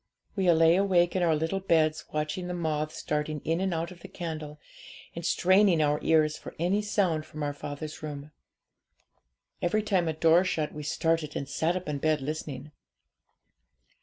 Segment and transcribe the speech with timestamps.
[0.35, 3.99] 'We lay awake in our little beds watching the moths darting in and out of
[3.99, 4.59] the candle,
[5.15, 8.31] and straining our ears for any sound from our father's room.
[9.61, 12.71] Each time a door shut we started, and sat up in bed listening.